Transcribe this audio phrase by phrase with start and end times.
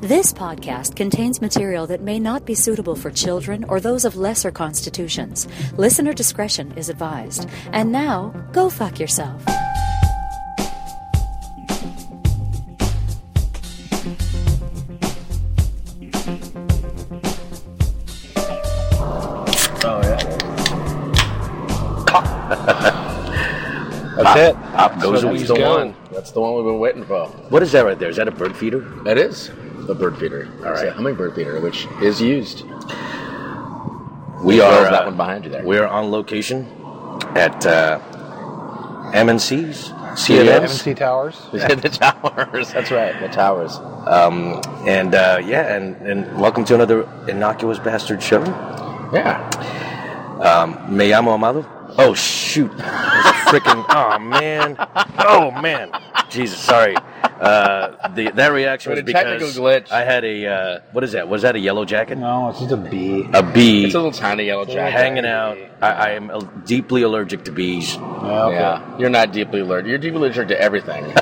[0.00, 4.50] This podcast contains material that may not be suitable for children or those of lesser
[4.50, 5.46] constitutions.
[5.76, 7.46] Listener discretion is advised.
[7.72, 9.42] And now, go fuck yourself.
[19.82, 20.18] Oh yeah.
[24.16, 24.56] That's ah, it.
[24.76, 25.56] Up goes So the that's weasel.
[25.56, 25.70] the one.
[25.70, 25.94] one.
[26.12, 27.26] That's the one we've been waiting for.
[27.48, 28.10] What is that right there?
[28.10, 28.80] Is that a bird feeder?
[29.04, 29.50] That is
[29.90, 30.48] a bird feeder.
[30.64, 30.88] All right.
[30.88, 32.62] a hummingbird feeder, which is used.
[34.42, 35.64] We As well are as that uh, one behind you there.
[35.66, 36.66] We are on location
[37.36, 38.00] at uh,
[39.12, 41.40] MNC's Yeah, CNN's, MC Towers.
[41.52, 42.72] the towers.
[42.72, 43.18] That's right.
[43.20, 43.76] The towers.
[44.06, 48.42] um, and uh, yeah, and, and welcome to another innocuous bastard show.
[49.12, 49.48] Yeah.
[50.40, 51.66] Um, me llamo Amado.
[51.98, 52.70] Oh shoot!
[52.76, 54.76] There's a freaking oh man!
[55.18, 55.90] Oh man!
[56.30, 56.94] Jesus, sorry.
[57.40, 59.90] Uh, the, that reaction was had a technical because glitch.
[59.90, 61.26] I had a uh, what is that?
[61.26, 62.18] Was that a yellow jacket?
[62.18, 63.26] No, it's just a bee.
[63.32, 64.92] A bee It's a little tiny yellow jacket.
[64.92, 65.56] hanging out.
[65.80, 67.94] I, I am deeply allergic to bees.
[67.96, 68.00] Yeah,
[68.44, 68.56] okay.
[68.56, 68.98] Yeah.
[68.98, 69.88] You're not deeply allergic.
[69.88, 71.02] You're deeply allergic to everything.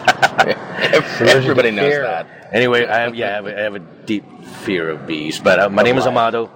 [1.20, 2.03] Everybody knows fear.
[2.03, 2.27] that.
[2.53, 4.25] Anyway, I have yeah, I have a, I have a deep
[4.65, 5.39] fear of bees.
[5.39, 6.06] But uh, my name is.
[6.06, 6.50] Amado.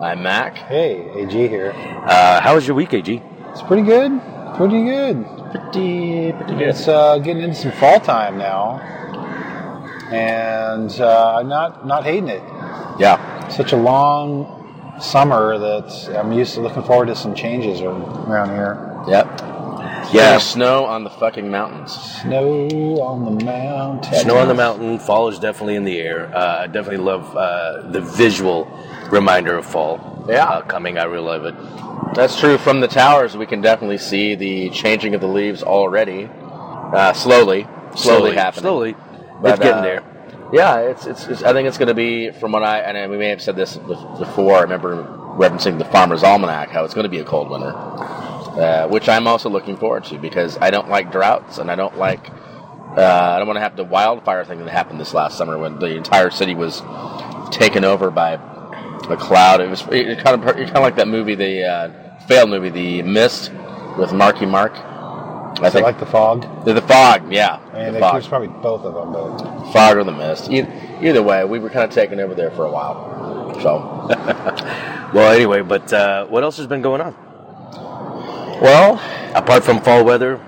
[0.00, 0.56] I'm Mac.
[0.56, 1.72] Hey, AG here.
[1.74, 3.20] Uh, how was your week, AG?
[3.50, 4.12] It's pretty good.
[4.54, 5.26] Pretty good.
[5.50, 6.68] Pretty, pretty good.
[6.68, 8.80] It's uh, getting into some fall time now,
[10.10, 12.42] and uh, I'm not not hating it.
[12.98, 13.48] Yeah.
[13.48, 14.54] Such a long
[15.00, 18.76] summer that I'm used to looking forward to some changes around here.
[19.08, 19.26] Yep.
[20.12, 21.92] Yeah, There's snow on the fucking mountains.
[22.22, 22.68] Snow
[23.02, 24.14] on the mountain.
[24.14, 24.98] snow on the mountain.
[24.98, 26.34] Fall is definitely in the air.
[26.34, 28.66] Uh, I definitely love uh, the visual
[29.10, 29.98] reminder of fall.
[30.28, 30.44] Yeah.
[30.44, 30.98] uh, coming.
[30.98, 31.54] I really love it.
[32.14, 32.58] That's true.
[32.58, 36.28] From the towers, we can definitely see the changing of the leaves already.
[36.32, 38.62] Uh, slowly, slowly, happening.
[38.62, 38.96] Slowly,
[39.40, 40.04] But, it's getting uh, there.
[40.52, 43.18] Yeah, it's, it's, it's I think it's going to be from what I and we
[43.18, 44.56] may have said this before.
[44.56, 45.04] I remember
[45.36, 49.26] referencing the Farmer's Almanac how it's going to be a cold winter, uh, which I'm
[49.26, 52.30] also looking forward to because I don't like droughts and I don't like
[52.96, 55.78] uh, I don't want to have the wildfire thing that happened this last summer when
[55.78, 56.82] the entire city was
[57.50, 58.36] taken over by
[59.08, 59.60] a cloud.
[59.60, 62.70] It was it kind of it kind of like that movie, the uh, failed movie,
[62.70, 63.52] The Mist,
[63.98, 64.72] with Marky Mark.
[64.76, 66.64] I I think like the fog.
[66.64, 68.14] the, the fog, yeah, And the it fog.
[68.14, 70.50] was probably both of them, but Fog or the mist.
[70.50, 70.70] Either,
[71.02, 73.58] either way, we were kind of taken over there for a while.
[73.60, 74.06] So,
[75.14, 77.12] Well, anyway, but uh, what else has been going on?
[78.60, 79.00] well,
[79.34, 80.40] apart from fall weather,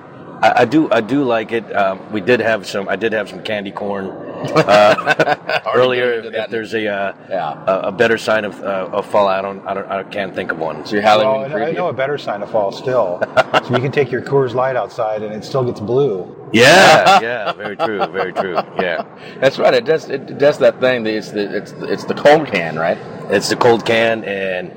[0.43, 1.65] I, I do I do like it.
[1.75, 2.89] Um, we did have some.
[2.89, 6.15] I did have some candy corn uh, earlier.
[6.21, 6.43] into.
[6.45, 7.65] If there's a uh, Yeah.
[7.67, 10.51] a, a better sign of uh, of fall, I don't I don't I can't think
[10.53, 10.85] of one.
[10.87, 13.21] so your Halloween well, I- I know a better sign of fall still.
[13.37, 16.35] so you can take your Coors Light outside and it still gets blue.
[16.53, 18.55] Yeah, yeah, very true, very true.
[18.81, 19.05] Yeah,
[19.41, 19.75] That's right.
[19.75, 20.09] It does.
[20.09, 21.07] It does that thing.
[21.07, 22.99] It's the it's it's the cold can, right?
[23.31, 24.73] it's the cold can, and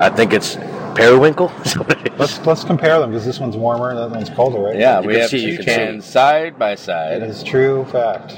[0.00, 0.56] I think it's
[0.94, 1.50] periwinkle.
[1.64, 2.18] is what it is.
[2.18, 4.76] Let's let's compare them because this one's warmer and that one's colder, right?
[4.76, 5.74] Yeah, You we can have see, you two can see.
[5.74, 7.22] cans side by It side.
[7.22, 8.32] is true fact.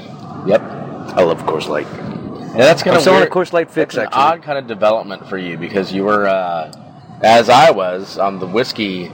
[0.45, 0.61] Yep.
[0.61, 1.87] I love Coors Light.
[1.87, 3.31] And that's kind I'm of selling a weird.
[3.31, 4.21] Coors Light fix It's an actually.
[4.21, 6.71] odd kind of development for you because you were, uh,
[7.21, 9.11] as I was, on the whiskey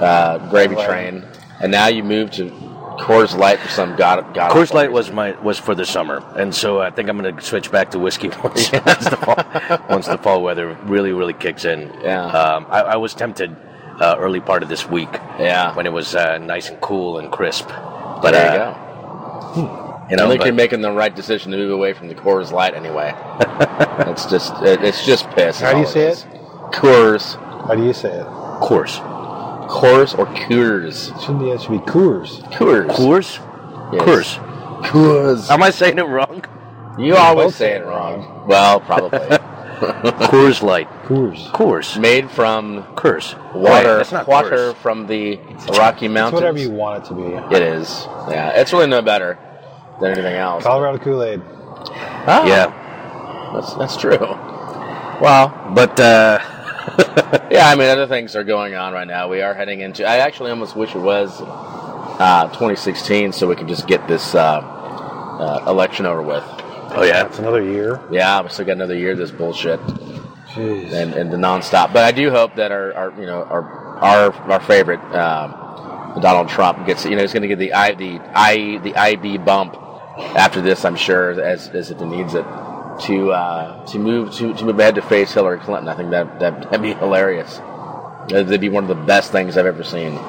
[0.00, 0.86] uh, gravy Right.
[0.88, 1.24] train,
[1.60, 2.50] and now you moved to
[2.98, 4.34] Coors Light for some god.
[4.34, 7.34] god Coors Light was my was for the summer, and so I think I'm going
[7.36, 11.32] to switch back to whiskey once, once, the fall, once the fall weather really really
[11.34, 11.92] kicks in.
[12.02, 12.26] Yeah.
[12.26, 13.56] um, I, I was tempted
[14.00, 15.74] uh, early part of this week Yeah.
[15.76, 17.68] when it was uh, nice and cool and crisp.
[17.68, 20.06] But But there you uh, go.
[20.10, 22.14] You know, I think but- you're making the right decision to move away from the
[22.14, 23.14] Coors Light anyway.
[24.10, 25.60] it's just it, it's just piss.
[25.60, 26.26] How do you say it?
[26.72, 27.36] Coors,
[27.66, 28.26] How do you say it?
[28.26, 28.98] Coors,
[29.72, 31.14] Coors or Coors?
[31.16, 32.42] It should be, it should be Coors.
[32.52, 32.86] Coors.
[32.88, 33.38] Coors,
[33.92, 34.02] Yes.
[34.02, 34.82] Coors.
[34.82, 35.50] Coors.
[35.50, 36.44] Am I saying it wrong?
[36.98, 38.44] You always both say say it it wrong.
[38.46, 39.18] Well, probably.
[40.28, 41.50] Coors Light, Coors.
[41.52, 43.34] Coors, Made from Coors.
[43.54, 44.74] water, Right, that's not water Coors.
[44.76, 45.38] from the
[45.76, 46.34] Rocky It's Mountains.
[46.34, 47.56] whatever you want it to be.
[47.56, 48.06] It is.
[48.28, 49.38] Yeah, it's really no better
[50.00, 50.62] than anything else.
[50.64, 51.40] Colorado Kool Aid.
[52.26, 54.18] Ah, Yeah, that's that's true.
[55.20, 56.38] Well, but uh,
[57.50, 59.28] yeah, I mean, other things are going on right now.
[59.28, 60.04] We are heading into.
[60.06, 64.60] I actually almost wish it was uh, 2016, so we could just get this uh,
[64.60, 66.42] uh, election over with.
[66.46, 68.00] oh yeah, It's another year.
[68.10, 69.80] Yeah, we still got another year of this bullshit
[70.48, 70.92] Jeez.
[70.92, 71.92] and, and the nonstop.
[71.92, 73.62] But I do hope that our, our you know our
[73.98, 77.94] our our favorite um, Donald Trump gets you know he's going to get the I
[77.94, 79.76] the I the IB bump
[80.36, 80.84] after this.
[80.84, 82.44] I'm sure as as if he needs it
[83.06, 85.88] to uh, to move to to move ahead to face Hillary Clinton.
[85.88, 87.62] I think that that that'd be hilarious.
[88.28, 90.20] That'd be one of the best things I've ever seen.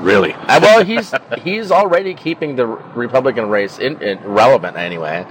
[0.00, 0.34] really.
[0.34, 5.26] Uh, well, he's he's already keeping the Republican race in, in relevant anyway.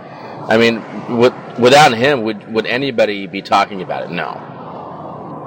[0.50, 0.83] I mean,
[1.17, 4.12] with, without him, would would anybody be talking about it?
[4.12, 4.41] No,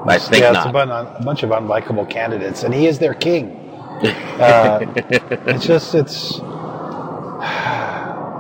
[0.09, 0.67] I think yeah, not.
[0.67, 3.65] it's a, bun- a bunch of unlikable candidates, and he is their king.
[4.41, 4.81] Uh,
[5.47, 6.41] it's just it's.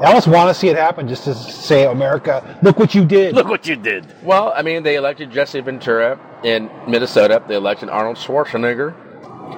[0.00, 3.34] I almost want to see it happen, just to say, America, look what you did.
[3.34, 4.06] Look what you did.
[4.22, 7.42] Well, I mean, they elected Jesse Ventura in Minnesota.
[7.48, 8.94] They elected Arnold Schwarzenegger.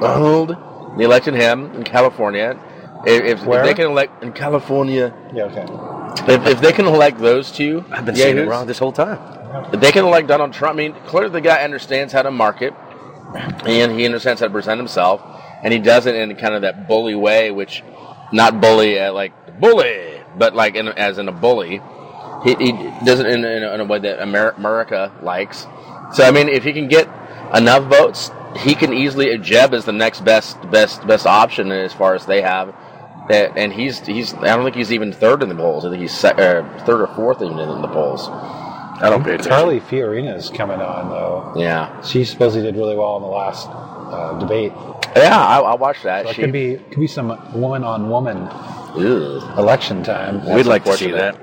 [0.03, 0.57] Arnold.
[0.97, 2.59] They elected him in California.
[3.07, 6.33] If, if, if they can elect in California, Yeah, okay.
[6.33, 9.19] if, if they can elect those two, I've been saying it wrong this whole time.
[9.73, 12.73] If they can elect Donald Trump, I mean, clearly the guy understands how to market,
[13.67, 15.21] and he understands how to present himself,
[15.63, 17.83] and he does it in kind of that bully way, which
[18.33, 21.81] not bully uh, like bully, but like in, as in a bully.
[22.45, 22.73] He, he
[23.05, 25.67] does it in, in, a, in a way that America likes.
[26.13, 27.09] So I mean, if he can get
[27.55, 29.37] enough votes, he can easily.
[29.39, 32.75] Jeb is the next best best best option as far as they have.
[33.31, 34.35] And he's he's.
[34.35, 35.85] I don't think he's even third in the polls.
[35.85, 38.29] I think he's uh, third or fourth even in the polls.
[39.01, 39.51] I don't pay attention.
[39.53, 41.53] Carly Fiorina is coming on, though.
[41.57, 42.01] Yeah.
[42.03, 44.73] She supposedly did really well in the last uh, debate.
[45.17, 46.25] Yeah, I, I watched that.
[46.27, 48.49] So it She- could be could be some woman on woman
[49.59, 50.45] election time.
[50.55, 51.37] We'd like to see that.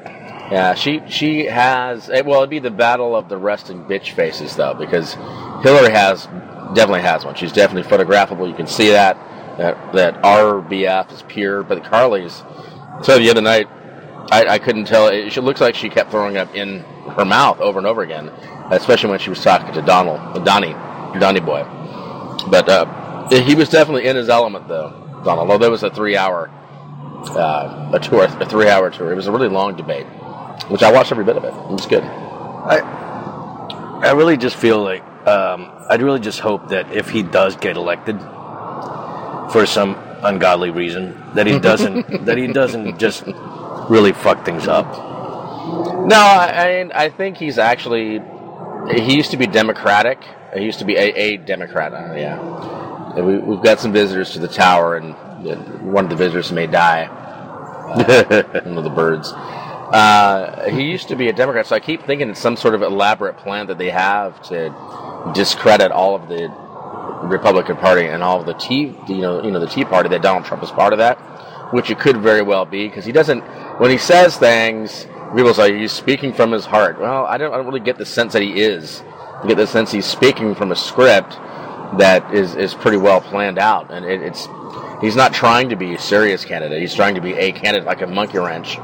[0.52, 2.10] Yeah, she she has.
[2.10, 5.14] eh, Well, it'd be the battle of the resting bitch faces, though, because
[5.62, 6.26] Hillary has
[6.74, 7.36] definitely has one.
[7.36, 8.48] She's definitely photographable.
[8.48, 9.18] You can see that
[9.58, 11.64] that that RBF is pure.
[11.64, 12.44] But Carly's.
[13.04, 13.68] So the other night,
[14.32, 15.08] I, I couldn't tell.
[15.10, 16.84] It, she looks like she kept throwing up in
[17.16, 18.30] her mouth over and over again,
[18.72, 20.74] especially when she was talking to Donald, Donnie,
[21.20, 21.64] Donnie boy.
[22.50, 24.90] But uh, he was definitely in his element, though,
[25.24, 25.50] Donald.
[25.50, 26.50] Although it was a three-hour
[27.26, 29.12] uh, a tour, a three-hour tour.
[29.12, 30.06] It was a really long debate,
[30.70, 31.54] which I watched every bit of it.
[31.54, 32.04] It was good.
[32.04, 32.80] I,
[34.04, 37.76] I really just feel like um, I'd really just hope that if he does get
[37.76, 38.20] elected
[39.52, 43.24] for some ungodly reason, that he doesn't that he doesn't just
[43.90, 45.07] really fuck things up.
[45.94, 48.22] No, I, I think he's actually.
[48.92, 50.20] He used to be Democratic.
[50.56, 51.94] He used to be a, a Democrat.
[51.94, 52.40] uh, yeah,
[53.16, 55.14] And we, we've got some visitors to the tower, and
[55.94, 57.06] one of the visitors may die.
[57.78, 59.34] Uh, one of the birds.
[59.34, 62.82] Uh, he used to be a Democrat, so I keep thinking it's some sort of
[62.84, 64.74] elaborate plan that they have to
[65.34, 66.50] discredit all of the
[67.24, 70.10] Republican Party and all of the Tea, you know, you know, the Tea Party.
[70.10, 71.18] That Donald Trump is part of that,
[71.74, 73.42] which it could very well be because he doesn't.
[73.80, 77.00] When he says things, people say he's speaking from his heart.
[77.00, 79.04] Well, I don't, I don't really get the sense that he is.
[79.44, 81.38] I get the sense he's speaking from a script
[81.98, 84.48] that is is pretty well planned out, and it, it's
[85.02, 86.82] he's not trying to be a serious candidate.
[86.82, 88.78] He's trying to be a candidate like a monkey wrench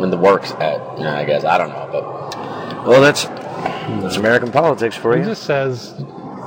[0.00, 0.52] in the works.
[0.52, 5.14] At, you know, I guess I don't know, but Well, that's that's American politics for
[5.16, 5.22] you.
[5.22, 5.94] He just says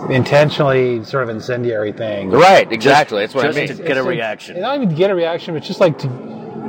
[0.09, 2.33] intentionally sort of incendiary things.
[2.33, 3.21] right, exactly.
[3.21, 3.67] That's what just I mean.
[3.69, 4.61] to get a It's like- reaction.
[4.61, 6.07] Not even to get a reaction, but just like to.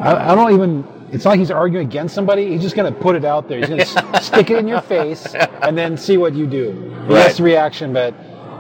[0.03, 0.96] I, I don't even.
[1.13, 2.49] It's not like he's arguing against somebody.
[2.51, 3.59] He's just going to put it out there.
[3.59, 6.73] He's going to s- stick it in your face and then see what you do.
[7.09, 7.35] He Right.
[7.35, 8.15] the reaction, but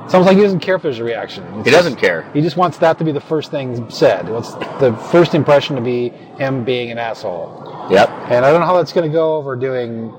[0.04, 1.42] it's almost like he doesn't care if there's a reaction.
[1.56, 2.22] It's He doesn't care.
[2.32, 4.26] He just wants that to be the first thing said.
[4.26, 7.88] He wants the first impression to be him being an asshole.
[7.90, 8.08] Yep.
[8.30, 10.12] And I don't know how that's going to go over doing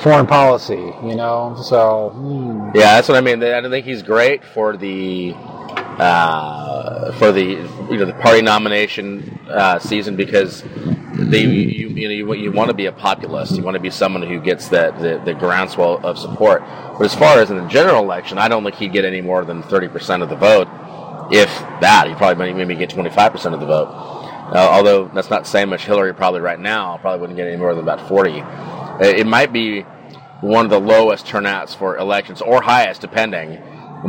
[0.00, 0.92] foreign policy.
[1.02, 2.70] You know, so hmm.
[2.74, 3.42] Yeah, that's what I mean.
[3.42, 5.34] I don't think he's great for the
[5.98, 7.42] uh, for the
[7.90, 10.62] you know the party nomination uh, season because
[11.16, 13.56] they you you know you, you want to be a populist.
[13.56, 16.62] You want to be someone who gets that the, the groundswell of support.
[16.62, 19.44] But as far as in the general election, I don't think he'd get any more
[19.44, 20.68] than thirty percent of the vote.
[21.32, 21.48] If
[21.80, 23.88] that, he probably maybe get twenty five percent of the vote.
[23.88, 25.84] Uh, although that's not saying much.
[25.84, 28.40] Hillary probably right now probably wouldn't get any more than about forty.
[28.40, 29.82] Uh, It might be
[30.40, 33.60] one of the lowest turnouts for elections or highest, depending.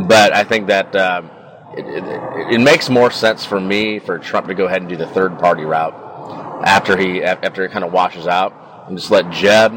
[0.07, 1.31] But I think that um,
[1.75, 4.97] it, it, it makes more sense for me for Trump to go ahead and do
[4.97, 6.06] the third party route
[6.63, 8.53] after he after it kind of washes out
[8.87, 9.73] and just let Jeb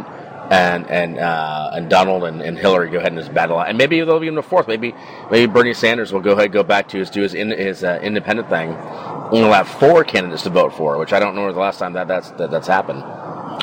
[0.50, 3.68] and and uh, and Donald and, and Hillary go ahead and just battle out.
[3.68, 4.66] And maybe they'll be in the fourth.
[4.66, 4.94] Maybe
[5.30, 7.84] maybe Bernie Sanders will go ahead and go back to his do his in, his
[7.84, 8.70] uh, independent thing.
[8.70, 11.92] And we'll have four candidates to vote for, which I don't know the last time
[11.92, 13.02] that that's that, that's happened.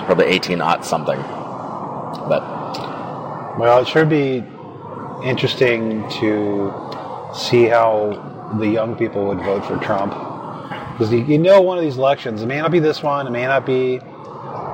[0.05, 1.19] Probably eighteen odd something.
[1.19, 2.41] But
[3.59, 4.43] Well, it should be
[5.23, 6.71] interesting to
[7.33, 10.13] see how the young people would vote for Trump.
[10.97, 13.29] Because you, you know, one of these elections, it may not be this one, it
[13.29, 13.99] may not be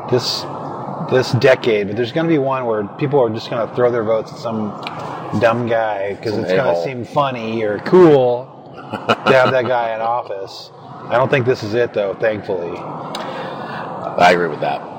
[0.09, 0.45] this
[1.11, 3.91] this decade, but there's going to be one where people are just going to throw
[3.91, 4.69] their votes at some
[5.41, 9.99] dumb guy because it's going to seem funny or cool to have that guy in
[9.99, 10.71] office.
[11.09, 12.13] I don't think this is it, though.
[12.13, 14.92] Thankfully, I agree with that.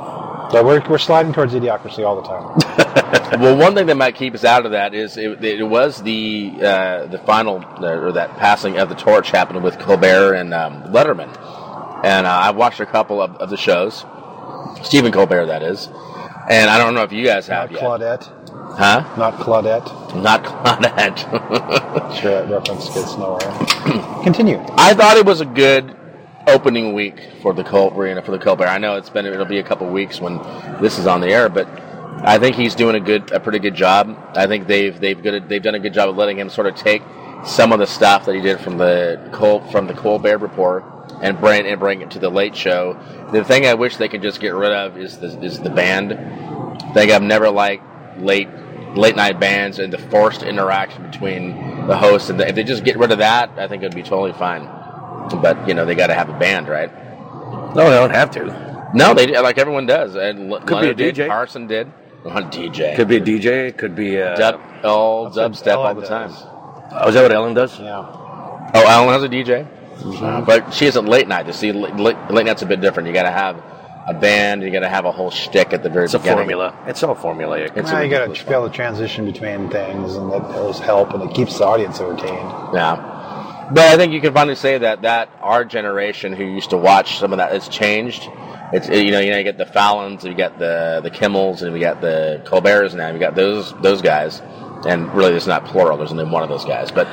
[0.54, 3.40] But we're we're sliding towards idiocracy all the time.
[3.40, 6.52] well, one thing that might keep us out of that is it, it was the
[6.62, 10.84] uh, the final uh, or that passing of the torch happened with Colbert and um,
[10.84, 11.26] Letterman,
[12.04, 14.04] and uh, I watched a couple of, of the shows.
[14.84, 15.88] Stephen Colbert, that is,
[16.48, 17.80] And I don't know if you guys Not have yet.
[17.80, 18.22] Claudette.
[18.76, 19.14] Huh?
[19.16, 20.22] Not Claudette.
[20.22, 22.14] Not Claudette.
[22.20, 23.40] Sure, that reference gets nowhere.
[24.22, 24.64] Continue.
[24.76, 25.96] I thought it was a good
[26.46, 28.66] opening week for the Colt Arena for the Colbert.
[28.66, 30.38] I know it's been it'll be a couple weeks when
[30.80, 31.68] this is on the air, but
[32.22, 34.16] I think he's doing a good a pretty good job.
[34.34, 36.74] I think they've they've good they've done a good job of letting him sort of
[36.74, 37.02] take
[37.44, 40.84] some of the stuff that he did from the Col from the Colbert Report
[41.22, 42.98] and bring and bring it to the Late Show.
[43.32, 46.10] The thing I wish they could just get rid of is the is the band.
[46.94, 47.84] thing I've never liked
[48.18, 48.48] late
[48.94, 52.84] late night bands and the forced interaction between the host and the, if they just
[52.84, 54.68] get rid of that, I think it'd be totally fine.
[55.30, 56.90] But you know they got to have a band, right?
[57.74, 58.90] No, they don't have to.
[58.94, 60.14] No, they like everyone does.
[60.14, 61.26] And L- Could be a Leno did, DJ.
[61.26, 61.92] Carson did.
[62.24, 62.96] Not DJ.
[62.96, 63.76] Could be a DJ.
[63.76, 64.36] Could be a.
[64.36, 66.30] dub, all That's what dubstep all Ellen the time.
[66.30, 66.42] does.
[66.92, 67.78] Oh, is that what Ellen does?
[67.78, 68.06] Yeah.
[68.76, 70.44] Oh, Ellen has a DJ, mm-hmm.
[70.44, 71.46] but she isn't late night.
[71.46, 73.08] You see, late, late, late night's a bit different.
[73.08, 73.62] You got to have
[74.06, 74.62] a band.
[74.62, 76.76] You got to have a whole shtick at the very It's a formula.
[76.86, 77.76] It's all formulaic.
[77.76, 80.78] It's Now a you got to be able to transition between things, and that does
[80.78, 82.50] help, and it keeps the audience entertained.
[82.74, 83.13] Yeah.
[83.72, 87.18] But I think you can finally say that that our generation who used to watch
[87.18, 88.28] some of that has changed.
[88.72, 91.72] It's you know you know you get the Fallons, you get the the Kimmels, and
[91.72, 93.10] we got the Colberts now.
[93.10, 94.40] You got those those guys,
[94.86, 95.96] and really there's not plural.
[95.96, 96.90] There's only one of those guys.
[96.90, 97.06] But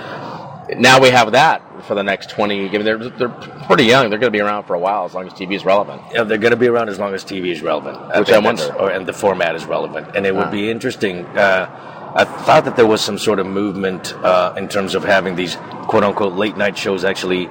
[0.78, 2.68] now we have that for the next twenty.
[2.68, 3.30] I mean, they're they're
[3.68, 4.10] pretty young.
[4.10, 6.02] They're going to be around for a while as long as TV is relevant.
[6.14, 7.98] Yeah, they're going to be around as long as TV is relevant.
[8.18, 8.74] Which I wonder.
[8.76, 10.16] Or, and the format is relevant.
[10.16, 10.52] And it would Ah.
[10.52, 11.26] be interesting.
[11.26, 15.36] Uh, I thought that there was some sort of movement uh, in terms of having
[15.36, 15.56] these
[15.88, 17.48] quote unquote late night shows actually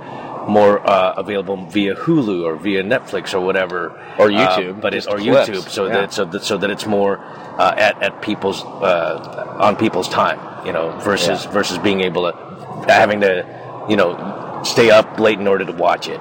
[0.49, 5.07] more uh, available via Hulu or via Netflix or whatever, Or Uh, YouTube, but it,
[5.07, 5.49] or clips.
[5.49, 5.93] YouTube, so Yeah.
[6.01, 7.19] that so that so that it's more
[7.59, 11.51] uh, at at people's uh, on people's time, you know, versus Yeah.
[11.53, 12.37] versus being able to
[12.93, 13.45] having to
[13.89, 16.21] you know stay up late in order to watch it.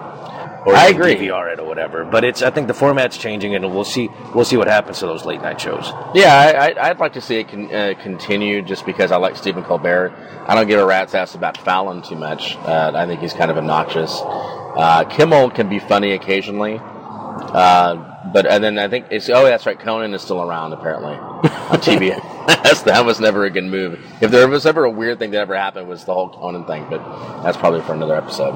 [0.66, 1.16] Or I agree.
[1.16, 2.04] DVR it or whatever.
[2.04, 5.08] But it's I think the format's changing, and we'll see we'll see what happens to
[5.08, 5.92] those late night shows.
[6.14, 9.36] Yeah, I, I, I'd like to see it con, uh, continue just because I like
[9.38, 10.14] Stephen Colbert.
[10.48, 12.56] I don't give a rat's ass about Fallon too much.
[12.58, 14.12] Uh, I think he's kind of obnoxious.
[14.22, 16.80] Uh, Kimmel can be funny occasionally.
[16.82, 21.14] Uh, but and then I think it's oh that's right Conan is still around apparently
[21.14, 21.42] on
[21.80, 22.10] TV.
[22.84, 24.00] that was never a good move.
[24.22, 26.86] If there was ever a weird thing that ever happened was the whole Conan thing,
[26.90, 28.56] but that's probably for another episode.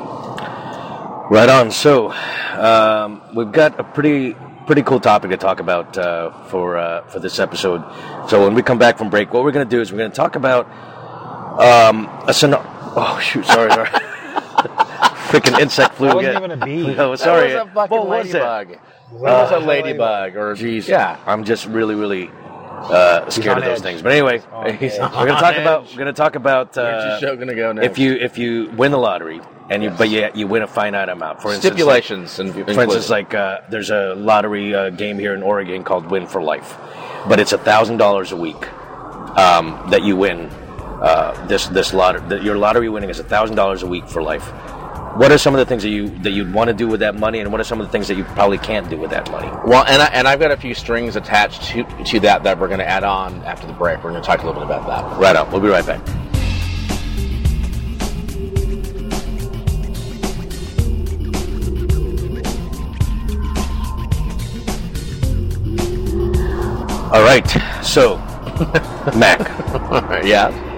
[1.34, 1.72] Right on.
[1.72, 4.36] So um, we've got a pretty
[4.68, 7.82] pretty cool topic to talk about uh, for uh, for this episode.
[8.30, 10.12] So when we come back from break, what we're going to do is we're going
[10.12, 10.68] to talk about
[11.60, 12.64] um, a scenario.
[12.96, 13.48] Oh shoot!
[13.48, 13.90] Sorry, sorry.
[15.34, 16.10] Freaking insect flu.
[16.10, 16.52] That wasn't again.
[16.52, 16.96] even a bee.
[17.00, 17.54] Oh, sorry.
[17.54, 18.40] That was a fucking what was it?
[18.40, 18.78] ladybug.
[18.78, 20.88] Uh, was a ladybug or Jeez.
[20.88, 21.20] yeah.
[21.26, 22.30] I'm just really, really
[22.84, 23.84] uh, scared of those edge.
[23.84, 24.02] things.
[24.02, 25.62] But anyway, on He's on we're going to talk edge.
[25.62, 27.88] about we're going to talk about uh, your show gonna go next?
[27.88, 31.10] if you if you win the lottery and you but yet you win a finite
[31.10, 31.42] amount.
[31.42, 35.34] For instance, like- stipulations and For instance, like uh, there's a lottery uh, game here
[35.34, 36.78] in Oregon called Win for Life,
[37.30, 38.62] but it's a thousand dollars a week
[39.38, 40.50] um, that you win.
[41.02, 44.52] Uh, this this lottery, your lottery winning is a thousand dollars a week for life.
[45.16, 47.14] What are some of the things that you that you'd want to do with that
[47.14, 49.30] money, and what are some of the things that you probably can't do with that
[49.30, 49.48] money?
[49.64, 52.68] Well, and I, and I've got a few strings attached to to that that we're
[52.68, 54.04] going to add on after the break.
[54.04, 55.20] We're going to talk a little bit about that.
[55.20, 55.52] Right on.
[55.52, 56.02] We'll be right back.
[67.14, 67.48] All right.
[67.84, 68.18] So,
[69.16, 69.42] Mac,
[70.26, 70.73] yeah.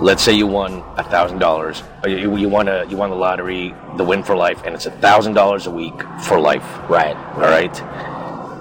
[0.00, 1.82] Let's say you won a thousand dollars.
[2.06, 4.90] You, you won a you won the lottery, the win for life, and it's a
[4.90, 6.64] thousand dollars a week for life.
[6.88, 7.16] Right.
[7.34, 7.74] All right.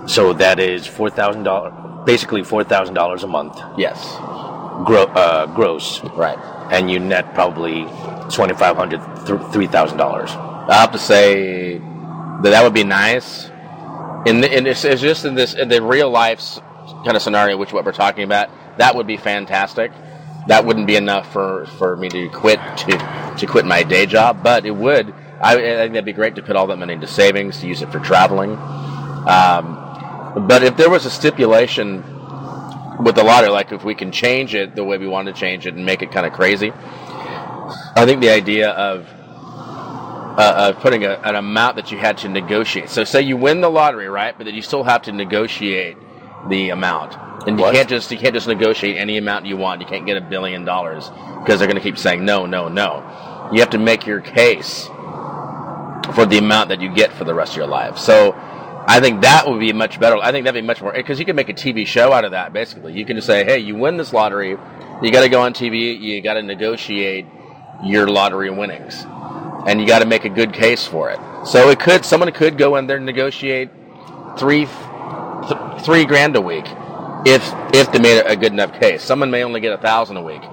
[0.10, 1.74] So that is four thousand dollars,
[2.06, 4.00] basically four thousand dollars a month, Yes.
[4.86, 6.38] gro- uh, gross, Right.
[6.72, 7.86] and you net probably
[8.30, 9.02] twenty five hundred,
[9.52, 10.32] three thousand dollars.
[10.32, 13.50] I have to say that that would be nice.
[14.26, 16.60] In the, in this, it's just in this in the real life
[17.04, 19.92] kind of scenario, which what we're talking about, that would be fantastic.
[20.48, 24.44] That wouldn't be enough for, for me to quit to to quit my day job,
[24.44, 25.14] but it would.
[25.42, 27.82] I, I think that'd be great to put all that money into savings to use
[27.82, 28.52] it for traveling.
[28.52, 32.04] Um, but if there was a stipulation
[33.04, 35.66] with the lottery, like if we can change it the way we want to change
[35.66, 36.72] it and make it kind of crazy,
[37.96, 39.08] I think the idea of
[40.38, 42.90] uh, of putting a, an amount that you had to negotiate.
[42.90, 44.38] So, say you win the lottery, right?
[44.38, 45.98] But then you still have to negotiate
[46.50, 47.16] the amount,
[47.48, 47.74] and you What?
[47.76, 49.82] can't just you can't just negotiate any amount you want.
[49.82, 51.10] You can't get a billion dollars
[51.40, 53.50] because they're going to keep saying no, no, no.
[53.54, 54.90] You have to make your case
[56.14, 57.98] for the amount that you get for the rest of your life.
[57.98, 58.36] So.
[58.88, 60.18] I think that would be much better.
[60.18, 62.32] I think that'd be much more because you can make a TV show out of
[62.32, 62.54] that.
[62.54, 64.58] Basically, you can just say, "Hey, you win this lottery,
[65.02, 67.26] you got to go on TV, you got to negotiate
[67.84, 69.08] your lottery winnings."
[69.66, 71.20] and you got to make a good case for it.
[71.46, 73.70] So it could someone could go in there and negotiate
[74.38, 74.68] three
[75.48, 76.66] th- three grand a week
[77.26, 79.04] if if they made a good enough case.
[79.04, 80.44] Someone may only get a thousand a week.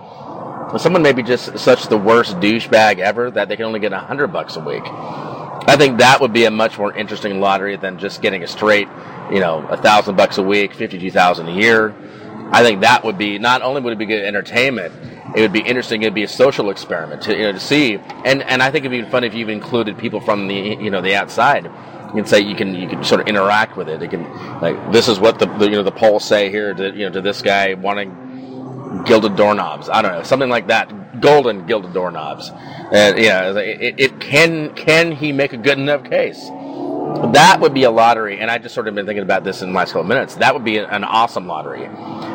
[0.79, 3.99] Someone may be just such the worst douchebag ever that they can only get a
[3.99, 4.83] hundred bucks a week.
[4.85, 8.89] I think that would be a much more interesting lottery than just getting a straight,
[9.31, 11.95] you know, a thousand bucks a week, fifty-two thousand a year.
[12.51, 14.93] I think that would be not only would it be good entertainment,
[15.37, 16.03] it would be interesting.
[16.03, 19.05] It'd be a social experiment to you know to see, and and I think it'd
[19.05, 21.71] be fun if you've included people from the you know the outside.
[22.14, 24.02] You can say you can you can sort of interact with it.
[24.02, 24.25] It can
[24.61, 27.11] like this is what the, the you know the polls say here to you know
[27.11, 29.88] to this guy wanting gilded doorknobs.
[29.88, 31.21] I don't know something like that.
[31.23, 32.50] Golden gilded doorknobs,
[32.92, 36.50] and yeah, it, it can can he make a good enough case?
[37.33, 39.71] That would be a lottery, and I just sort of been thinking about this in
[39.71, 40.35] the last couple of minutes.
[40.37, 41.88] That would be an awesome lottery,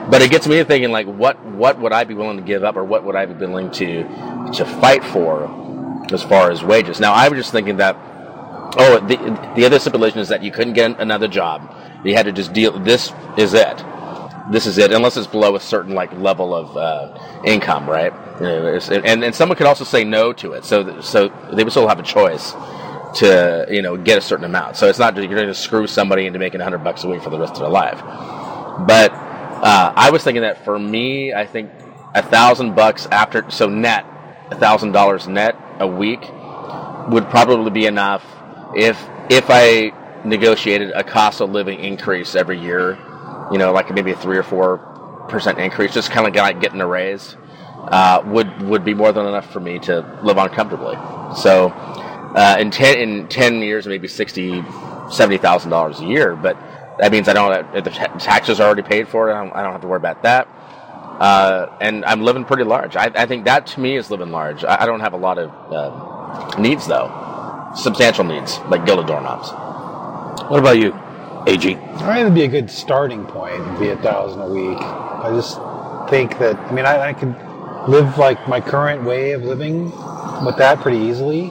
[0.10, 2.77] but it gets me thinking like, what what would I be willing to give up,
[2.77, 4.03] or what would I be willing to
[4.53, 5.46] to fight for
[6.12, 7.00] as far as wages?
[7.00, 7.98] Now, I was just thinking that.
[8.75, 9.17] Oh, the
[9.55, 11.75] the other stipulation is that you couldn't get another job.
[12.03, 12.77] You had to just deal.
[12.79, 13.83] This is it.
[14.51, 18.13] This is it, unless it's below a certain like level of uh, income, right?
[18.41, 21.88] It's- and and someone could also say no to it, so so they would still
[21.88, 22.53] have a choice
[23.15, 24.77] to you know get a certain amount.
[24.77, 27.29] So it's not you're going to screw somebody into making 100 bucks a week for
[27.29, 28.00] the rest of their life.
[28.88, 31.71] But uh, I was thinking that for me, I think
[32.15, 34.05] a thousand bucks after so net,
[34.51, 36.21] a thousand dollars net a week
[37.09, 38.24] would probably be enough
[38.75, 39.91] if if I
[40.25, 42.97] negotiated a cost of living increase every year.
[43.50, 44.79] You know, like maybe a three or four
[45.29, 47.38] percent increase, just kind of like getting a raise.
[47.77, 50.95] Uh, would would be more than enough for me to live on comfortably.
[51.38, 51.69] So,
[52.36, 54.62] uh, in ten in ten years, maybe sixty,
[55.09, 56.36] seventy thousand dollars a year.
[56.36, 56.57] But
[57.00, 57.74] that means I don't.
[57.74, 60.47] The taxes are already paid for, I don't, I don't have to worry about that.
[60.47, 62.95] Uh, and I'm living pretty large.
[62.97, 64.65] I, I think that to me is living large.
[64.65, 67.07] I, I don't have a lot of uh, needs though,
[67.77, 69.50] substantial needs like gilded doorknobs.
[70.50, 70.93] What about you,
[71.48, 71.75] AG?
[71.75, 73.62] I think it'd be a good starting point.
[73.62, 74.78] It'd be a thousand a week.
[74.80, 75.58] I just
[76.10, 77.36] think that I mean I, I could
[77.88, 79.86] live like my current way of living
[80.45, 81.49] with that pretty easily,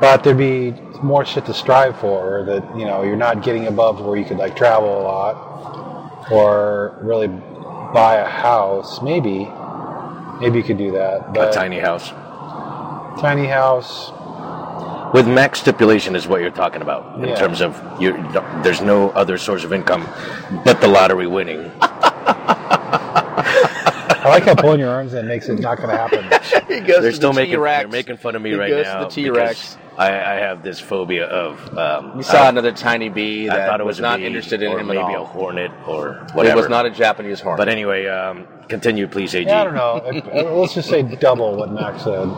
[0.00, 2.44] but there'd be more shit to strive for.
[2.44, 6.98] That you know you're not getting above where you could like travel a lot or
[7.02, 9.00] really buy a house.
[9.02, 9.48] Maybe,
[10.40, 11.36] maybe you could do that.
[11.36, 12.10] A tiny house.
[13.20, 14.10] tiny house.
[15.14, 17.36] With Mac's stipulation is what you're talking about in Yeah.
[17.36, 18.12] terms of you.
[18.64, 20.08] There's no other source of income
[20.64, 21.70] but the lottery winning.
[24.26, 26.24] I like how pulling your arms in makes it not going to happen.
[26.74, 29.04] He goes They're still making they're making fun of me He right goes to now.
[29.04, 29.76] the T-Rex.
[29.76, 31.78] because I, I have this phobia of.
[31.78, 34.26] Um, We saw uh, another tiny bee I that thought it was, was, not bee
[34.26, 36.58] interested in or him at maybe a hornet or whatever.
[36.58, 37.58] It was not a Japanese hornet.
[37.58, 39.46] But anyway, um, continue, please, AG.
[39.48, 40.58] Yeah, I don't know.
[40.60, 42.28] Let's just say double what Max said.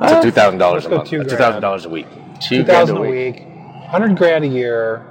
[0.00, 1.08] It's a uh, two thousand dollars a month.
[1.08, 2.06] two thousand dollars a week.
[2.40, 3.42] two grand a week,
[3.88, 5.04] hundred grand a year.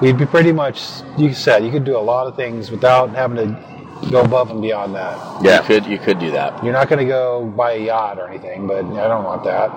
[0.00, 0.80] We'd be pretty much.
[1.16, 4.62] You said you could do a lot of things without having to go above and
[4.62, 5.16] beyond that.
[5.42, 6.62] Yeah, you could you could do that.
[6.62, 9.68] You're not going to go buy a yacht or anything, but I don't want that.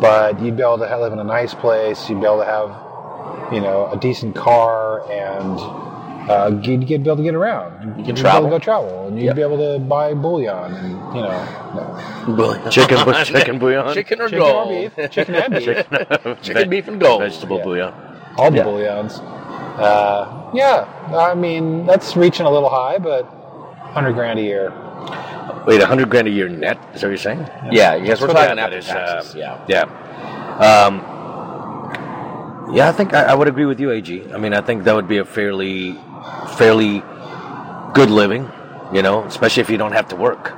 [0.00, 2.08] But you'd be able to live in a nice place.
[2.08, 5.58] You'd be able to have, you know, a decent car, and
[6.28, 7.98] uh, you'd get be able to get around.
[7.98, 8.42] You can You'd travel.
[8.42, 9.36] Be able to go travel, and you'd Yep.
[9.36, 13.92] be able to buy bullion, and you know, Chicken, bu- chicken bouillon.
[13.94, 14.68] Chicken or chicken gold.
[14.70, 16.42] or beef, chicken and beef.
[16.42, 17.22] Chicken, beef, and gold.
[17.22, 17.64] Vegetable Yeah.
[17.64, 17.92] bouillon.
[18.38, 18.62] all the Yeah.
[18.64, 19.18] bullions.
[19.78, 23.24] Uh, yeah, I mean that's reaching a little high, but
[23.92, 24.72] hundred grand a year.
[25.66, 26.78] Wait, a hundred grand a year net?
[26.94, 27.46] Is that what you're saying?
[27.70, 29.34] Yeah, because we're So talking that after is, taxes.
[29.34, 29.58] uh, yeah.
[29.68, 29.86] Yeah.
[30.62, 31.00] Um,
[32.74, 34.08] yeah, I think I, I would agree with you, AG.
[34.32, 35.98] I mean, I think that would be a fairly,
[36.56, 37.02] fairly
[37.94, 38.50] good living.
[38.92, 40.52] You know, especially if you don't have to work.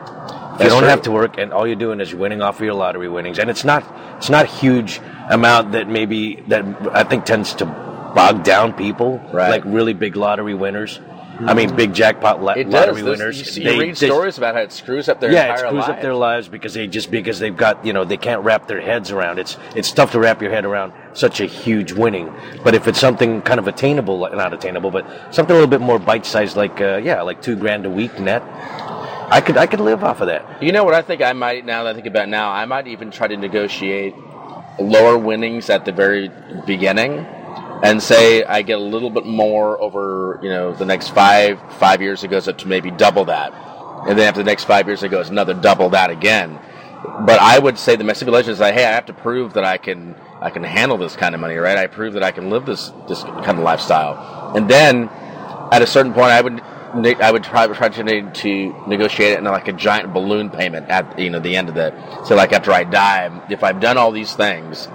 [0.55, 0.88] If you don't true.
[0.88, 3.48] have to work, and all you're doing is winning off of your lottery winnings, and
[3.48, 3.85] it's not,
[4.18, 5.00] it's not a huge
[5.31, 9.50] amount that maybe that I think tends to bog down people, Right.
[9.50, 11.00] like really big lottery winners.
[11.40, 13.18] I mean, big jackpot la- It lottery does.
[13.18, 13.38] Winners.
[13.38, 15.59] You, see, they- you read they- stories about how it screws up their yeah, it
[15.59, 15.88] screws lives.
[15.88, 18.81] up their lives because they just because they've got you know they can't wrap their
[18.81, 22.33] heads around it's it's tough to wrap your head around such a huge winning.
[22.62, 25.99] But if it's something kind of attainable, not attainable, but something a little bit more
[25.99, 28.42] bite sized, like uh, yeah, like two grand a week net,
[29.31, 30.62] I could I could live off of that.
[30.62, 32.64] You know what I think I might now that I think about it now, I
[32.64, 34.14] might even try to negotiate
[34.79, 36.31] lower winnings at the very
[36.66, 37.27] beginning
[37.85, 42.01] and say I get a little bit more over, you know, the next five five
[42.01, 43.53] years it goes up to maybe double that.
[44.09, 46.59] And then after the next five years it goes another double that again.
[47.27, 49.77] But I would say the stipulation is that hey, I have to prove that I
[49.77, 51.77] can I can handle this kind of money, right?
[51.77, 54.57] I prove that I can live this this kind of lifestyle.
[54.57, 55.11] And then
[55.70, 56.62] at a certain point, I would
[57.20, 61.18] I would try try to to negotiate it in like a giant balloon payment at
[61.18, 61.92] you know the end of the
[62.25, 64.88] so like after I die, if I've done all these things,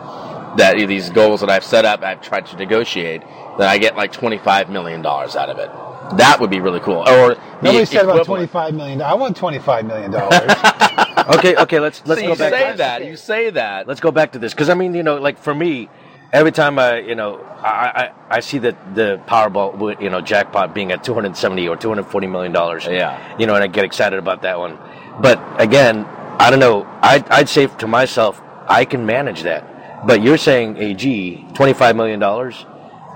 [0.58, 3.22] that these goals that I've set up, I've tried to negotiate,
[3.58, 5.70] that I get like twenty five million dollars out of it.
[6.18, 7.08] That would be really cool.
[7.08, 8.26] Or Nobody said about equivalent.
[8.26, 9.02] twenty-five million.
[9.02, 10.52] I want twenty-five million dollars.
[11.30, 12.52] Okay, okay, let's let's So go you back.
[12.54, 13.06] say that.
[13.06, 13.88] You say that.
[13.88, 15.90] let's go back to this because I mean, you know, like for me,
[16.34, 20.74] every time I, you know, I I, I see that the Powerball, you know, jackpot
[20.74, 22.86] being at two hundred seventy or two hundred forty million dollars.
[22.88, 23.38] Yeah.
[23.38, 24.78] you know, and I get excited about that one.
[25.22, 26.06] But again,
[26.40, 26.86] I don't know.
[27.02, 29.64] I'd I'd say to myself, I can manage that.
[30.06, 32.66] But you're saying, AG, twenty five million dollars.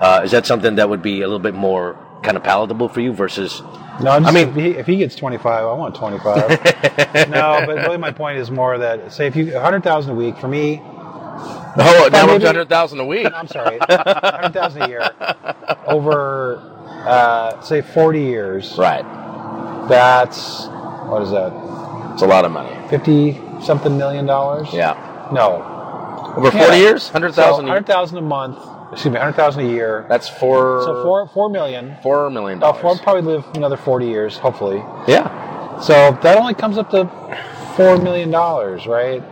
[0.00, 3.00] Uh, is that something that would be a little bit more kind of palatable for
[3.00, 3.62] you versus?
[4.02, 6.48] No, I'm just, I mean- if he, if he gets 25, I want 25.
[7.30, 10.48] no, but really my point is more that, say, if you 100,000 a week, for
[10.48, 10.82] me,
[11.76, 13.28] Oh, now maybe- to hundred thousand a week.
[13.34, 15.10] I'm sorry, 100,000 a year
[15.86, 16.58] over,
[17.06, 19.04] uh, say, 40 years, Right.
[19.88, 20.66] that's,
[21.08, 21.52] what is that,
[22.14, 22.76] It's a lot of money.
[22.90, 24.68] 50 something million dollars?
[24.72, 25.28] Yeah.
[25.32, 25.70] No.
[26.36, 26.64] Over Yeah.
[26.64, 28.58] forty years, hundred So 100,000 a month,
[28.92, 30.04] excuse me, 100,000 a year.
[30.08, 30.82] That's four.
[30.84, 31.96] So four, four million.
[32.02, 32.80] four million dollars.
[32.80, 34.82] four, probably live another 40 years, hopefully.
[35.06, 35.80] Yeah.
[35.80, 37.08] So that only comes up to
[37.76, 39.22] four million dollars, right?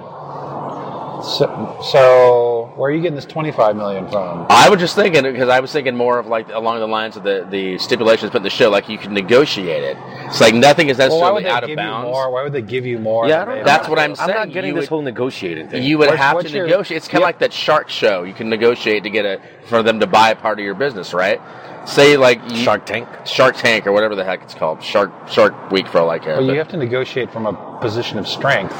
[1.24, 4.46] So, so where are you getting this twenty-five million from?
[4.50, 7.22] I was just thinking because I was thinking more of like along the lines of
[7.22, 9.96] the the stipulations put in the show, like you can negotiate it.
[10.26, 12.06] It's like nothing is Well, why necessarily would they out give of you bounds.
[12.06, 12.30] more?
[12.32, 13.28] Why would they give you more?
[13.28, 14.30] Yeah, I don't, That's what I'm saying.
[14.30, 15.82] I'm not getting You this would- whole negotiating thing.
[15.82, 16.96] You would What's- have what's to your- negotiate.
[16.98, 17.26] It's kind of yeah.
[17.26, 18.22] like that Shark Show.
[18.22, 21.12] You can negotiate to get a for them to buy a part of your business,
[21.12, 21.40] right?
[21.86, 23.08] Say like you, Shark Tank.
[23.26, 26.36] Shark Tank or whatever the heck it's called, Shark Shark Week for all I care.
[26.36, 28.74] Well, but- you have to negotiate from a position of strength.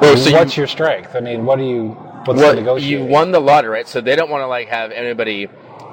[0.00, 1.14] Well, so you- what's your strength?
[1.14, 1.96] I mean, what do you?
[2.24, 3.06] What's negotiating?
[3.06, 3.88] you won the lottery, right?
[3.88, 5.48] So they don't want to like have anybody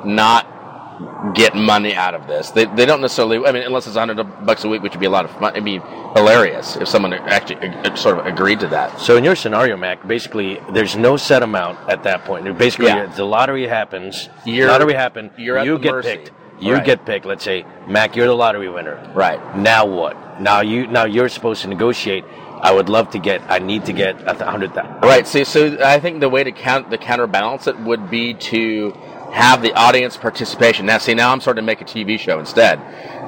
[0.06, 2.52] not get money out of this.
[2.52, 3.38] They, they don't necessarily.
[3.46, 5.54] I mean, unless it's hundred bucks a week, which would be a lot of fun.
[5.54, 5.80] It'd be
[6.16, 9.00] hilarious if someone actually uh, sort of agreed to that.
[9.00, 12.46] So in your scenario, Mac, basically there's no set amount at that point.
[12.58, 13.06] Basically, Yeah.
[13.08, 14.30] the lottery happens.
[14.46, 15.32] You're- lottery happened.
[15.38, 16.10] you're at you the get mercy.
[16.10, 16.32] picked.
[16.62, 16.86] You Right.
[16.86, 17.26] get picked.
[17.26, 19.00] Let's say, Mac, you're the lottery winner.
[19.14, 19.40] Right.
[19.58, 20.40] Now what?
[20.40, 22.24] Now you now you're supposed to negotiate.
[22.62, 23.42] I would love to get.
[23.50, 25.02] I need to get a hundred thousand.
[25.02, 25.26] Right.
[25.28, 28.92] See, so I think the way to count the counterbalance it would be to
[29.32, 30.86] have the audience participation.
[30.86, 32.80] Now, see, now I'm starting to make a TV show instead.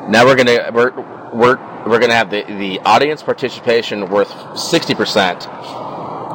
[0.10, 0.91] Now we're gonna we're
[1.34, 5.48] we're we're gonna have the the audience participation worth sixty percent,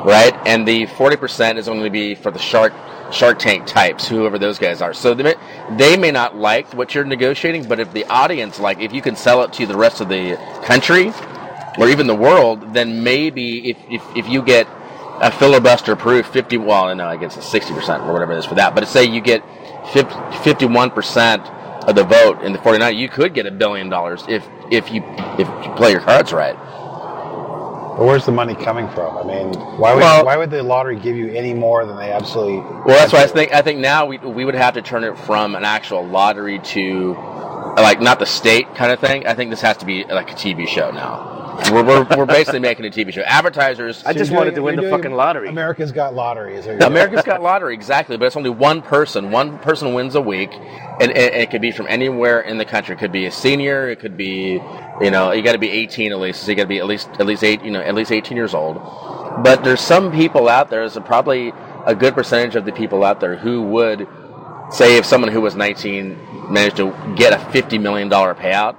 [0.05, 0.35] right?
[0.47, 2.73] And the forty percent is going to be for the shark
[3.13, 4.93] Shark Tank types, whoever those guys are.
[4.95, 5.35] So they may,
[5.77, 9.17] they may not like what you're negotiating, but if the audience like, if you can
[9.17, 11.13] sell it to the rest of the country
[11.79, 14.67] or even the world, then maybe if if, if you get
[15.21, 18.55] a filibuster proof 50 well no i guess it's 60% or whatever it is for
[18.55, 19.43] that but say you get
[19.93, 24.47] 50, 51% of the vote in the 49 you could get a billion dollars if
[24.71, 25.03] if you
[25.39, 26.57] if you play your cards right
[27.99, 29.19] But where's the money coming from?
[29.19, 32.13] I mean, why would Well- why would the lottery give you any more than they
[32.13, 32.59] absolutely?
[32.59, 35.19] well that's why i think i think now we, we would have to turn it
[35.19, 37.15] from an actual lottery to
[37.77, 40.35] like not the state kind of thing i think this has to be like a
[40.35, 44.39] tv show now we're, we're, we're basically making a tv show advertisers I just You're
[44.39, 45.49] wanted doing- to win the doing fucking lottery.
[45.49, 46.55] America's Got Lottery.
[46.57, 49.31] Is what America's Got Lottery, exactly, but it's only one person.
[49.31, 52.95] One person wins a week, and, and it could be from anywhere in the country.
[52.95, 53.89] It could be a senior.
[53.89, 54.61] It could be,
[55.01, 56.43] you know, you got to be 18 at least.
[56.43, 58.37] So you got to be at least at least eight, you know, at least 18
[58.37, 58.77] years old.
[59.43, 60.81] But there's some people out there.
[60.81, 61.53] There's a, probably
[61.87, 64.07] a good percentage of the people out there who would
[64.71, 68.77] say if someone who was 19 managed to get a 50 million dollar payout,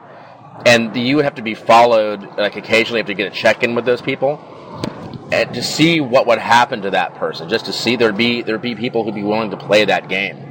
[0.66, 2.38] and you would have to be followed.
[2.38, 4.40] Like occasionally, have to get a check in with those people
[5.32, 8.62] and to see what would happen to that person, just to see there'd be there'd
[8.62, 10.49] be people who'd be willing to play that game,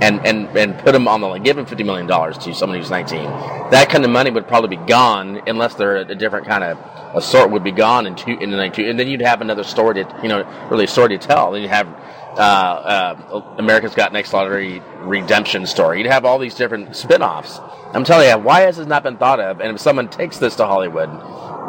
[0.00, 2.78] and and and put them on the line, give them fifty million dollars to someone
[2.78, 3.24] who's nineteen.
[3.70, 6.78] That kind of money would probably be gone unless they're a different kind of
[7.14, 9.64] a sort would be gone in two in the nineteen, and then you'd have another
[9.64, 11.52] story to you know really a story to tell.
[11.52, 11.88] Then you'd have.
[12.36, 15.98] Uh, uh, America's Got Next Lottery redemption story.
[15.98, 17.58] You'd have all these different spin-offs.
[17.92, 19.60] I'm telling you, why has this not been thought of?
[19.60, 21.08] And if someone takes this to Hollywood,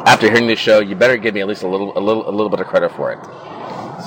[0.05, 2.29] after hearing this show, you better give me at least a little, a little, a
[2.29, 3.19] little bit of credit for it.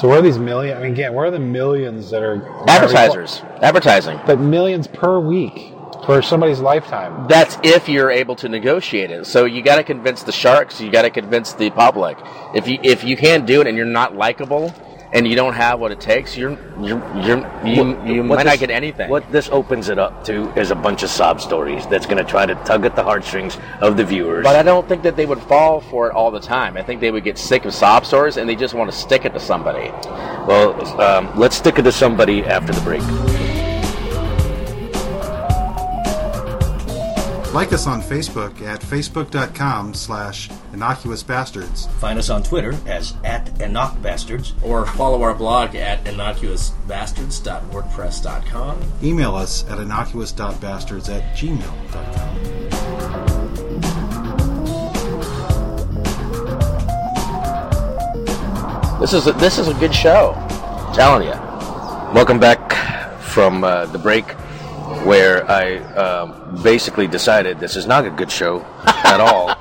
[0.00, 0.76] So where are these million?
[0.76, 4.20] I mean, again, where are the millions that are Advertisers, advertising.
[4.26, 5.72] But millions per week
[6.06, 7.26] for somebody's lifetime.
[7.28, 9.26] That's if you're able to negotiate it.
[9.26, 10.80] So you got to convince the sharks.
[10.80, 12.18] You got to convince the public.
[12.54, 14.74] If you if you can't do it and you're not likable
[15.12, 18.44] and you don't have what it takes, you're you're, you're you What- you might this-
[18.46, 19.10] not get anything.
[19.10, 22.24] What this opens it up to is a bunch of sob stories that's going to
[22.24, 24.44] try to tug at the heartstrings of the viewers.
[24.44, 26.76] But I don't think that they would fall for it all the time.
[26.76, 29.24] I think they would get sick of sob stories and they just want to stick
[29.24, 29.90] it to somebody.
[30.46, 33.02] well, um, let's stick it to somebody after the break.
[37.52, 41.86] Like us on Facebook at facebook.com slash innocuous bastards.
[42.00, 43.50] Find us on Twitter as at
[44.02, 44.54] Bastards.
[44.62, 48.92] Or follow our blog at innocuousbastards.wordpress.com.
[49.02, 52.98] Email us at innocuous.bastards at gmail.com.
[58.98, 60.32] This is a, this is a good show.
[60.38, 61.34] I'm telling you.
[62.14, 62.72] Welcome back
[63.20, 64.24] from uh, the break,
[65.04, 69.48] where I um, basically decided this is not a good show at all.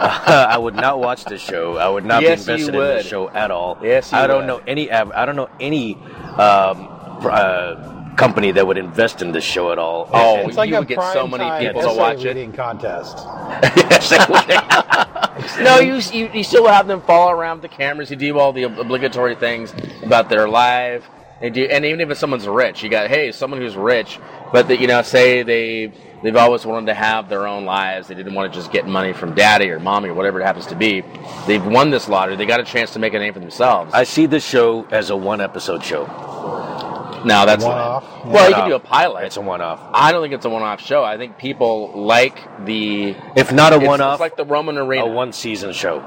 [0.00, 1.76] I would not watch this show.
[1.76, 2.98] I would not Yes, be invested in would.
[2.98, 3.78] this show at all.
[3.82, 4.46] Yes, you I don't would.
[4.46, 4.90] know any.
[4.92, 5.94] av- I don't know any
[6.36, 6.88] um,
[7.20, 10.08] pr- uh, company that would invest in this show at all.
[10.12, 12.54] Oh, And- It's like you a would get so many people to watch it.
[12.54, 13.18] contest.
[13.76, 15.04] Yes, they would.
[15.64, 18.10] No, you, you you still have them follow around the cameras.
[18.10, 21.08] You do all the obligatory things about their life.
[21.40, 24.18] And, do, and even if someone's rich, you got hey, someone who's rich,
[24.52, 28.08] but that you know, say they they've always wanted to have their own lives.
[28.08, 30.66] They didn't want to just get money from daddy or mommy or whatever it happens
[30.66, 31.04] to be.
[31.46, 32.34] They've won this lottery.
[32.34, 33.94] They got a chance to make a name for themselves.
[33.94, 36.06] I see this show as a one episode show.
[37.24, 38.04] now that's One-off?
[38.24, 38.60] Well, you One-off.
[38.60, 39.24] can do a pilot.
[39.26, 39.80] It's a one off.
[39.92, 41.04] I don't think it's a one-off show.
[41.04, 45.04] I think people like the If not a one off, It's like the Roman Arena.
[45.04, 46.00] a one season show.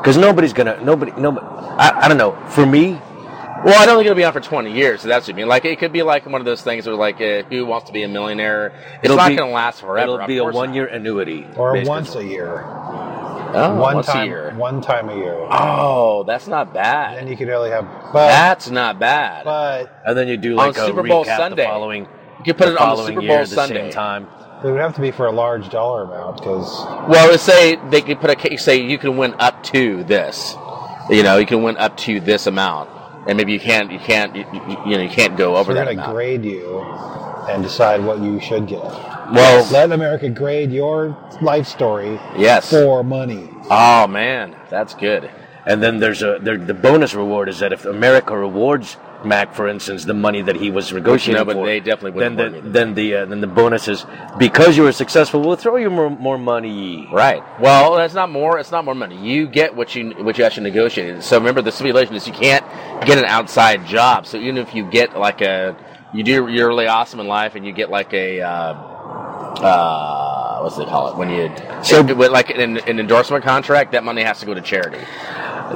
[0.00, 1.44] Because nobody's gonna nobody nobody.
[1.46, 2.32] I, I don't know.
[2.50, 3.00] For me,
[3.64, 5.00] Well, I don't think it'll be on for 20 years.
[5.02, 5.48] So that's what I mean.
[5.48, 7.92] Like, it could be like one of those things where, like, uh, who wants to
[7.92, 8.68] be a millionaire?
[8.96, 10.14] It's It'll not going to last forever.
[10.14, 11.46] it'll be a one year annuity.
[11.56, 12.62] Or once a year.
[13.50, 14.54] Oh, one once time a year.
[14.56, 15.34] one time a year.
[15.50, 17.16] Oh, that's not bad.
[17.16, 19.44] Then you could only have but that's not bad.
[19.44, 21.62] but And then you do like On a Super Bowl recap Sunday.
[21.64, 22.02] the following.
[22.38, 23.74] you could put the it on the following Super year Bowl the Sunday.
[23.84, 24.26] same time.
[24.62, 28.02] it would have to be for a large dollar amount because Well, let's say they
[28.02, 30.54] could put a case, say you can win up to this.
[31.08, 32.90] You know, you can win up to this amount.
[33.26, 35.74] And maybe you can't, you can't, you, you- you know, you can't go over we're
[35.74, 36.80] that going to grade you
[37.48, 38.82] and decide what you should get.
[38.82, 42.70] Well, Let America grade your life story yes.
[42.70, 43.50] for money.
[43.70, 44.56] Oh, man.
[44.70, 45.30] That's good.
[45.66, 49.68] And then there's a there, the bonus reward is that if America rewards Mac, for
[49.68, 52.70] instance, the money that he was negotiating No, but for, they definitely then wouldn't the,
[52.70, 54.06] then the uh, then the bonus is
[54.38, 57.08] because you were successful, we'll throw you more, more money.
[57.12, 57.42] Right.
[57.60, 58.58] Well, that's not more.
[58.58, 59.16] It's not more money.
[59.16, 61.22] You get what you what you actually negotiated.
[61.24, 62.64] So remember, the stipulation is you can't
[63.04, 64.26] get an outside job.
[64.26, 65.76] So even if you get like a,
[66.14, 68.48] you do you're really awesome in life, and you get like a, uh,
[69.62, 71.50] uh, what's they call it when you
[71.82, 75.00] So- with like an, an endorsement contract, that money has to go to charity.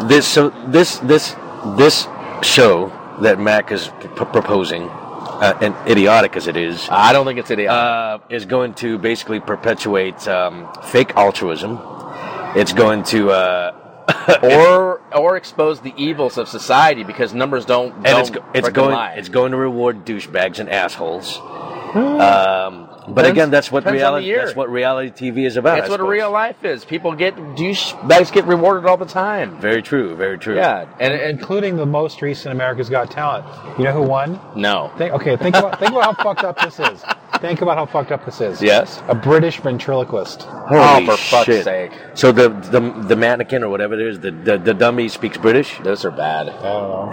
[0.02, 1.34] This so this this
[1.76, 2.06] this
[2.42, 7.38] show that Mac is p- proposing, uh, and idiotic as it is, I don't think
[7.38, 8.22] it's idiotic.
[8.30, 11.78] uh, is going to basically perpetuate um, fake altruism.
[12.54, 17.92] It's going to uh, or or expose the evils of society because numbers don't.
[18.06, 19.14] and it's don't go- it's going lie.
[19.14, 21.38] it's going to reward douchebags and assholes.
[21.94, 24.32] Um, but again, that's what depends reality.
[24.32, 25.76] That's what reality TV is about.
[25.76, 26.10] That's I what suppose.
[26.10, 26.84] real life is.
[26.84, 29.60] People get douchebags get rewarded all the time.
[29.60, 30.14] Very true.
[30.16, 30.54] Very true.
[30.56, 33.44] Yeah, and, and Including the most recent America's Got Talent.
[33.78, 34.38] You know who won?
[34.54, 34.92] no.
[34.98, 37.04] Think, okay, think about think about how fucked up this is.
[37.40, 38.62] Think about how fucked up this is.
[38.62, 39.02] Yes.
[39.08, 40.42] A British ventriloquist.
[40.42, 41.64] Holy oh, for fuck's shit.
[41.64, 41.90] sake.
[42.14, 45.78] So the, the the mannequin or whatever it is, the the, the dummy speaks British.
[45.82, 46.48] Those are bad.
[46.50, 47.12] I don't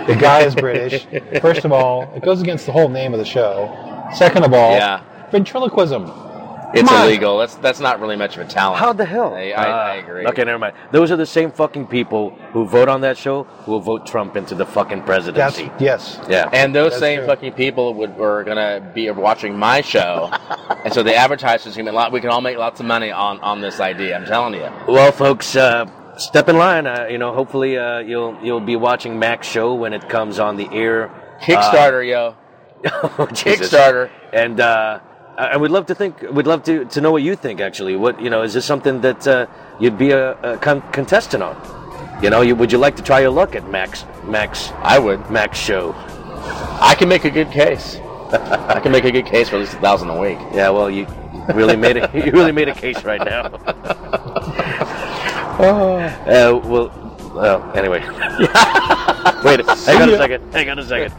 [0.00, 0.06] know.
[0.06, 1.06] The guy is British.
[1.40, 4.08] First of all, it goes against the whole name of the show.
[4.14, 5.02] Second of all, Yeah.
[5.30, 6.26] Ventriloquism.
[6.72, 7.06] It's Come on.
[7.06, 7.36] illegal.
[7.38, 8.78] That's that's not really much of a talent.
[8.78, 9.34] How the hell?
[9.34, 10.24] I, I, I Ah, agree.
[10.28, 10.76] Okay, never mind.
[10.92, 14.36] Those are the same fucking people who vote on that show who will vote Trump
[14.36, 15.68] into the fucking That's presidency.
[15.80, 16.20] yes.
[16.28, 16.48] yeah.
[16.52, 17.26] And those That's same true.
[17.26, 20.30] fucking people would are gonna be watching my show,
[20.84, 22.12] and so the advertisers can make a lot.
[22.12, 24.16] We can all make lots of money on on this idea.
[24.16, 24.70] I'm telling you.
[24.86, 25.86] Well, folks, uh,
[26.18, 26.86] step in line.
[26.86, 30.56] Uh, you know, hopefully uh, you'll you'll be watching Mac's show when it comes on
[30.56, 31.10] the air.
[31.42, 32.36] Kickstarter, yo.
[32.84, 34.08] Oh, Kickstarter.
[34.32, 35.00] And uh,
[35.36, 36.22] I would love to think.
[36.22, 37.60] Would love to to know what you think.
[37.60, 39.46] Actually, what you know is this something that uh,
[39.78, 41.56] you'd be a, a con- contestant on?
[42.22, 45.30] You know, you, would you like to try your luck at Max Max I would.
[45.30, 45.94] Mac's show?
[45.96, 47.96] I can make a good case.
[48.32, 50.38] I can make a good case for at least a thousand a week.
[50.52, 51.06] Yeah, well, you
[51.54, 52.14] really made it.
[52.24, 53.44] You really made a case right now.
[55.60, 56.90] uh, well,
[57.34, 58.00] well, anyway.
[59.44, 60.52] Wait, hang on a second.
[60.52, 61.12] Hang on a second.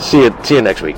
[0.00, 0.34] see you.
[0.44, 0.96] See you next week.